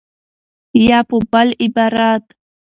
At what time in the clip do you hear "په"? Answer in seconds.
1.09-1.17